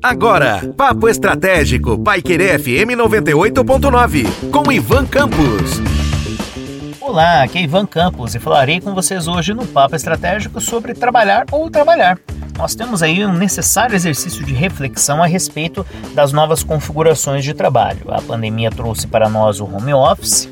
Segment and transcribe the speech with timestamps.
[0.00, 5.80] Agora, Papo Estratégico, Paiquerê FM 98.9, com Ivan Campos.
[7.00, 11.46] Olá, aqui é Ivan Campos e falarei com vocês hoje no Papo Estratégico sobre trabalhar
[11.50, 12.16] ou trabalhar.
[12.56, 18.04] Nós temos aí um necessário exercício de reflexão a respeito das novas configurações de trabalho.
[18.08, 20.48] A pandemia trouxe para nós o home office,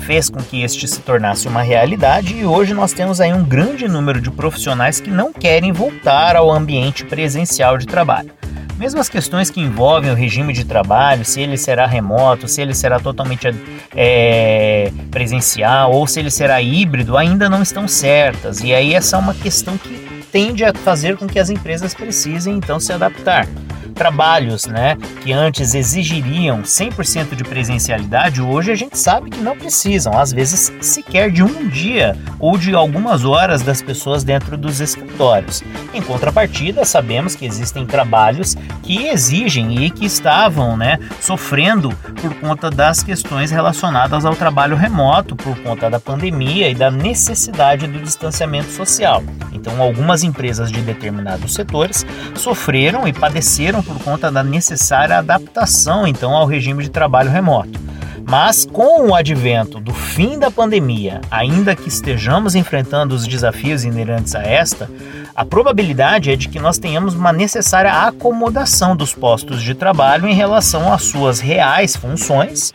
[0.00, 3.86] fez com que este se tornasse uma realidade e hoje nós temos aí um grande
[3.86, 8.41] número de profissionais que não querem voltar ao ambiente presencial de trabalho.
[8.82, 12.74] Mesmo as questões que envolvem o regime de trabalho, se ele será remoto, se ele
[12.74, 13.46] será totalmente
[13.94, 18.58] é, presencial ou se ele será híbrido, ainda não estão certas.
[18.58, 20.01] E aí essa é uma questão que
[20.32, 23.46] tende a fazer com que as empresas precisem então se adaptar
[23.92, 30.18] trabalhos, né, que antes exigiriam 100% de presencialidade, hoje a gente sabe que não precisam,
[30.18, 35.62] às vezes sequer de um dia ou de algumas horas das pessoas dentro dos escritórios.
[35.94, 41.90] Em contrapartida, sabemos que existem trabalhos que exigem e que estavam, né, sofrendo
[42.20, 47.86] por conta das questões relacionadas ao trabalho remoto, por conta da pandemia e da necessidade
[47.86, 49.22] do distanciamento social.
[49.52, 56.32] Então, algumas empresas de determinados setores sofreram e padeceram por conta da necessária adaptação então
[56.32, 57.80] ao regime de trabalho remoto.
[58.28, 64.34] Mas com o advento do fim da pandemia, ainda que estejamos enfrentando os desafios inerentes
[64.34, 64.88] a esta,
[65.34, 70.34] a probabilidade é de que nós tenhamos uma necessária acomodação dos postos de trabalho em
[70.34, 72.72] relação às suas reais funções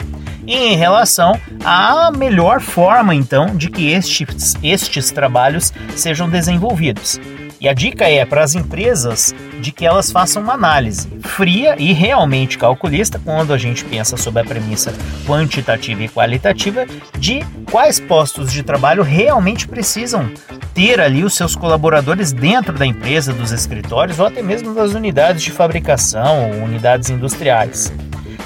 [0.55, 7.19] em relação à melhor forma então de que estes, estes trabalhos sejam desenvolvidos.
[7.59, 11.91] E a dica é para as empresas de que elas façam uma análise fria e
[11.91, 14.93] realmente calculista quando a gente pensa sobre a premissa
[15.25, 16.85] quantitativa e qualitativa
[17.17, 20.29] de quais postos de trabalho realmente precisam
[20.75, 25.41] ter ali os seus colaboradores dentro da empresa, dos escritórios ou até mesmo das unidades
[25.41, 27.91] de fabricação ou unidades industriais.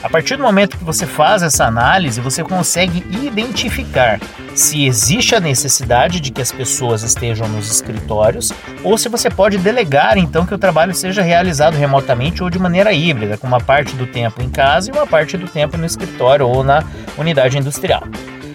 [0.03, 4.19] A partir do momento que você faz essa análise, você consegue identificar
[4.55, 8.51] se existe a necessidade de que as pessoas estejam nos escritórios
[8.83, 12.91] ou se você pode delegar então que o trabalho seja realizado remotamente ou de maneira
[12.91, 16.47] híbrida, com uma parte do tempo em casa e uma parte do tempo no escritório
[16.47, 16.83] ou na
[17.17, 18.03] unidade industrial.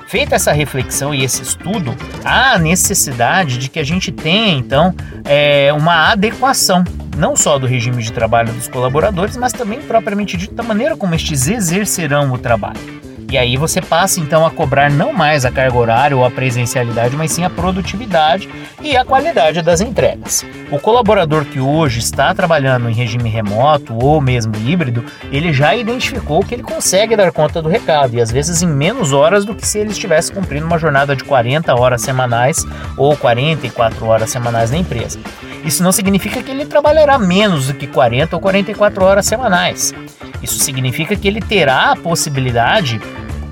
[0.06, 1.94] Feita essa reflexão e esse estudo,
[2.24, 4.94] há a necessidade de que a gente tenha então
[5.24, 6.84] é, uma adequação
[7.16, 11.14] não só do regime de trabalho dos colaboradores, mas também propriamente dito da maneira como
[11.14, 13.05] estes exercerão o trabalho.
[13.28, 17.16] E aí você passa então a cobrar não mais a carga horária ou a presencialidade,
[17.16, 18.48] mas sim a produtividade
[18.80, 20.44] e a qualidade das entregas.
[20.70, 26.40] O colaborador que hoje está trabalhando em regime remoto ou mesmo híbrido, ele já identificou
[26.40, 29.66] que ele consegue dar conta do recado e às vezes em menos horas do que
[29.66, 32.64] se ele estivesse cumprindo uma jornada de 40 horas semanais
[32.96, 35.18] ou 44 horas semanais na empresa.
[35.66, 39.92] Isso não significa que ele trabalhará menos do que 40 ou 44 horas semanais.
[40.40, 43.00] Isso significa que ele terá a possibilidade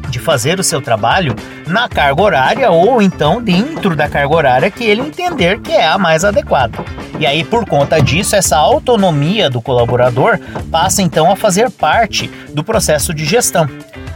[0.08, 1.34] de fazer o seu trabalho
[1.66, 5.98] na carga horária ou então dentro da carga horária que ele entender que é a
[5.98, 6.78] mais adequada.
[7.18, 10.38] E aí, por conta disso, essa autonomia do colaborador
[10.70, 13.68] passa então a fazer parte do processo de gestão.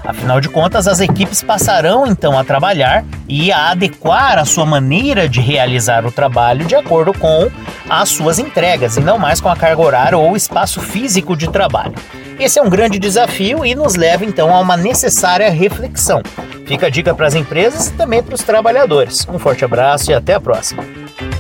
[0.05, 5.29] Afinal de contas, as equipes passarão então a trabalhar e a adequar a sua maneira
[5.29, 7.51] de realizar o trabalho de acordo com
[7.89, 11.95] as suas entregas e não mais com a carga horária ou espaço físico de trabalho.
[12.39, 16.23] Esse é um grande desafio e nos leva então a uma necessária reflexão.
[16.67, 19.27] Fica a dica para as empresas e também para os trabalhadores.
[19.29, 20.85] Um forte abraço e até a próxima.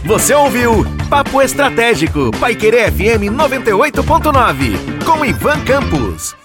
[0.04, 6.37] Você ouviu Papo Estratégico, Paiquerê FM 98.9, com Ivan Campos.